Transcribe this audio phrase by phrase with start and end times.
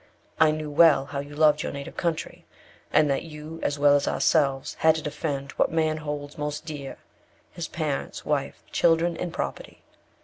[0.39, 2.43] I knew well how you loved your native country,
[2.91, 6.97] and that you, as well as ourselves, had to defend what man holds most dear
[7.51, 9.83] his parents, wife, children, and property.